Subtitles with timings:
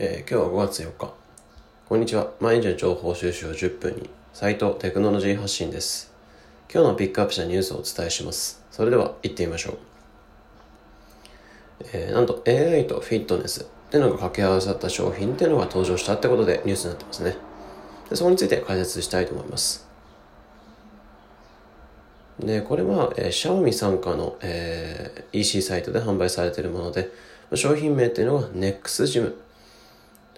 [0.00, 1.12] えー、今日は5月4日。
[1.88, 2.30] こんにちは。
[2.38, 6.12] 毎日の情報収集を10分に、サイトテクノロジー発信です。
[6.72, 8.64] 今日のピックアップしたニュースをお伝えします。
[8.70, 9.78] それでは行ってみましょう。
[11.92, 17.36] えー、なんと AI とフィットネスっていうのが掛け合わさった商品っていうのが登場したってことでニュースになってますね。
[18.08, 19.84] でそこについて解説したいと思います。
[22.38, 27.10] で、これは、えー、シャオミ参加の、えー、EC サイトで販売されているもので、
[27.54, 29.47] 商品名っていうのは NEXGYM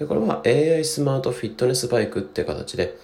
[0.01, 2.97] で、これは AI スマートフィットネスバイクって形で、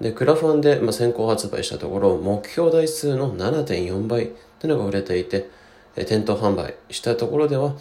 [0.00, 5.50] で、クラファンで、ま、先行発売したところ、目標台数の7.4倍っていうのが売れていて、
[5.94, 7.74] え店頭販売したところでは、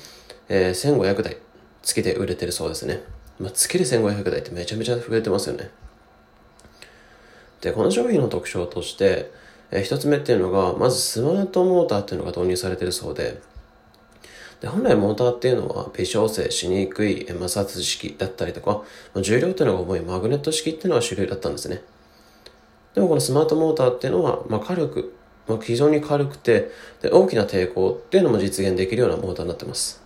[0.49, 1.38] えー、1500台
[1.81, 3.03] 月で売れてるそうですね。
[3.39, 5.70] まあ、月で1500台ってめちゃめちゃ売れてますよね。
[7.61, 9.31] で、この商品の特徴として、
[9.72, 13.41] えー、一つ目っていうのが、まずスマートモーターっていうのが導入されてるそうで、
[14.62, 18.84] で本来モーターっていうのは微調整しにくい摩擦式だったりとか、
[19.22, 21.81] 重量っていうのが重いマグネット式っていうのが主流だったんですね。
[22.94, 25.14] でもこのスマートモーターっていうのは、まあ、軽く、
[25.47, 30.02] まあ、非常に軽くてで大きな抵抗っていうのも実現できるようなモーターになってます。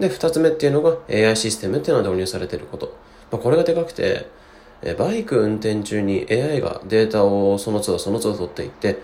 [0.00, 2.94] で、二つ目っていうのが AI システムっていうのが導入されていること。
[3.30, 4.26] まあ、これがでかくて、
[4.98, 9.00] バイク運転中に AI がデータをその都度その都度取っていって、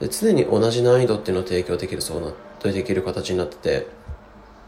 [0.00, 3.86] で常に同じ難易度っていうのを提供できるそうな、できる形になってて、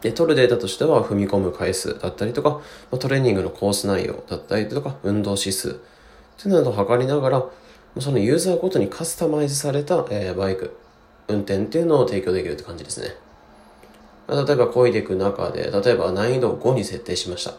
[0.02, 5.72] で、取るデータとしては踏み込む回数だったりとか、まトレーニングのコース内容だったりとか、運動指数っ
[6.42, 7.44] ていうのを測りながら、
[7.98, 10.76] そのユーザーごとにカスタマイズされた、えー、バイク、
[11.28, 13.14] 運転っていうのを提供できるって感じですね。
[14.28, 17.54] 例えば、漕いでいく中で、例えば難易度を5に設定しました。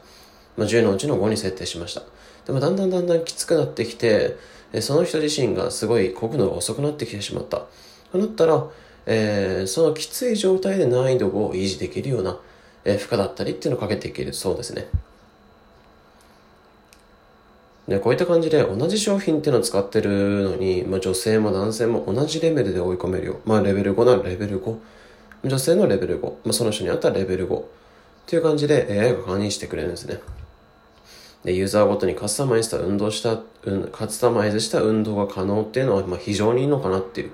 [0.58, 2.02] まあ、10のうちの5に設定しました。
[2.46, 4.38] でも、だんだんだんだんきつくなってきて、
[4.82, 7.64] その人自身がすごい漕ぐのが遅くなってきてしまった。
[8.12, 8.66] となったら、
[9.06, 12.38] えー、そのきつい状態で難易度を維持できるような、
[12.86, 14.88] えー、負荷だったりっていうのをかけていけるそうですね。
[17.88, 23.40] で、こういった感じで同じ商品っていうのを使ってるのに、まあ、女性も男性も同じレベルで追い込めるよ。
[23.46, 24.78] まあ、レベル5ならレベル5。
[25.44, 26.30] 女性のレベル5。
[26.30, 27.60] まあ、その人にあったらレベル5。
[27.60, 27.64] っ
[28.26, 30.20] ていう感じで AI が管理してくれるんですね。
[31.44, 37.32] で、ユーザーごとにカスタマイズした運動した、うん、カスタマイズした運動が可能っていうのは、まあ、非常にいいのかなっていう。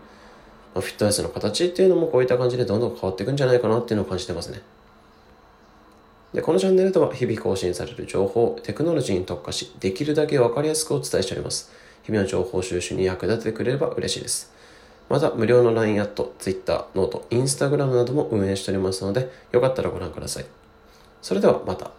[0.73, 4.61] まあ、フィットネスの形っていうのもこういった感じでどんどん変わっていくんじゃないかなっていうのを感じてますね。
[6.33, 11.71] で、このチャンネルでは日々更新される情報、テクノロジーに特化し、できるだけわかりやすくお伝えしております。
[12.03, 14.51] 日々の情報収集に役立ててくれれば嬉しいです。
[15.09, 20.45] また、無料の LINE アット、Twitter、 note、Instagram なども運営しておりますので、よかったらご覧ください。
[21.21, 21.91] それではまた。